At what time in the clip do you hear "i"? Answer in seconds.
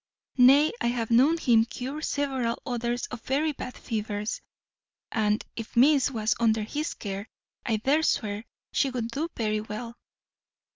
0.81-0.87, 7.67-7.77